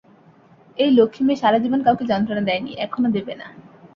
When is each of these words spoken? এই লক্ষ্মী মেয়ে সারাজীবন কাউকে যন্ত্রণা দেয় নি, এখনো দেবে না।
এই 0.77 0.91
লক্ষ্মী 0.91 1.23
মেয়ে 1.25 1.41
সারাজীবন 1.41 1.81
কাউকে 1.83 2.03
যন্ত্রণা 2.11 2.43
দেয় 2.47 2.61
নি, 2.65 2.71
এখনো 2.85 3.07
দেবে 3.15 3.33
না। 3.35 3.47